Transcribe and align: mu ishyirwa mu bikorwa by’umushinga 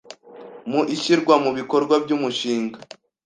mu 0.69 0.81
ishyirwa 0.95 1.35
mu 1.43 1.51
bikorwa 1.57 1.95
by’umushinga 2.03 2.77